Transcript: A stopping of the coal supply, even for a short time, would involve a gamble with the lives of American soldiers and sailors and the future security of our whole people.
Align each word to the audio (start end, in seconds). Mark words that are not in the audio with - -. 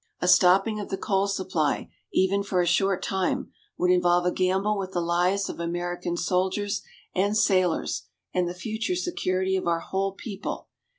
A 0.19 0.27
stopping 0.27 0.79
of 0.79 0.89
the 0.89 0.97
coal 0.97 1.27
supply, 1.27 1.91
even 2.11 2.41
for 2.41 2.59
a 2.59 2.65
short 2.65 3.03
time, 3.03 3.51
would 3.77 3.91
involve 3.91 4.25
a 4.25 4.31
gamble 4.31 4.75
with 4.75 4.93
the 4.93 4.99
lives 4.99 5.47
of 5.47 5.59
American 5.59 6.17
soldiers 6.17 6.81
and 7.13 7.37
sailors 7.37 8.07
and 8.33 8.49
the 8.49 8.55
future 8.55 8.95
security 8.95 9.55
of 9.55 9.67
our 9.67 9.81
whole 9.81 10.13
people. 10.13 10.69